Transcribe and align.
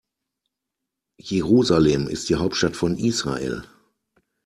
Jerusalem 1.19 2.07
ist 2.07 2.29
die 2.29 2.37
Hauptstadt 2.37 2.75
von 2.75 2.97
Israel. 2.97 3.65